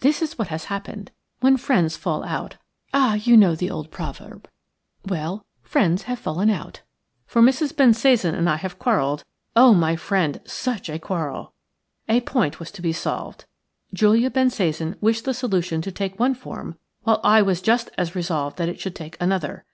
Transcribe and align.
This 0.00 0.20
is 0.20 0.36
what 0.36 0.48
has 0.48 0.66
happened. 0.66 1.12
When 1.40 1.56
friends 1.56 1.96
fall 1.96 2.22
out– 2.24 2.56
ah! 2.92 3.14
you 3.14 3.38
know 3.38 3.54
the 3.54 3.70
old 3.70 3.90
proverb– 3.90 4.46
well, 5.08 5.46
friends 5.62 6.02
have 6.02 6.18
fallen 6.18 6.50
out, 6.50 6.82
for 7.26 7.40
Mrs. 7.40 7.74
Bensasan 7.74 8.34
and 8.34 8.50
I 8.50 8.56
have 8.56 8.78
quarrelled; 8.78 9.24
oh, 9.56 9.72
my 9.72 9.96
friend, 9.96 10.42
such 10.44 10.90
a 10.90 10.98
quarrel! 10.98 11.54
A 12.06 12.20
point 12.20 12.60
was 12.60 12.70
to 12.72 12.82
be 12.82 12.92
solved. 12.92 13.46
Julia 13.94 14.30
Bensasan 14.30 14.96
wished 15.00 15.24
the 15.24 15.32
solution 15.32 15.80
to 15.80 15.90
take 15.90 16.20
one 16.20 16.34
form, 16.34 16.78
while 17.04 17.22
I 17.24 17.40
was 17.40 17.62
just 17.62 17.88
as 17.96 18.14
resolved 18.14 18.58
that 18.58 18.68
it 18.68 18.78
should 18.78 18.94
take 18.94 19.16
another. 19.22 19.64